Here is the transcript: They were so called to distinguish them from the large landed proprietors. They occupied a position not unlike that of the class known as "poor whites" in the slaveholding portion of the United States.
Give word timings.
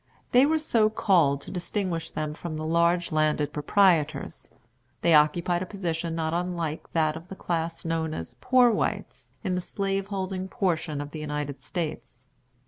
They 0.31 0.47
were 0.47 0.57
so 0.57 0.89
called 0.89 1.41
to 1.41 1.51
distinguish 1.51 2.09
them 2.09 2.33
from 2.33 2.57
the 2.57 2.65
large 2.65 3.11
landed 3.11 3.53
proprietors. 3.53 4.49
They 5.01 5.13
occupied 5.13 5.61
a 5.61 5.67
position 5.67 6.15
not 6.15 6.33
unlike 6.33 6.91
that 6.93 7.15
of 7.15 7.27
the 7.27 7.35
class 7.35 7.85
known 7.85 8.15
as 8.15 8.33
"poor 8.41 8.71
whites" 8.71 9.31
in 9.43 9.53
the 9.53 9.61
slaveholding 9.61 10.47
portion 10.47 11.01
of 11.01 11.11
the 11.11 11.19
United 11.19 11.61
States. 11.61 12.25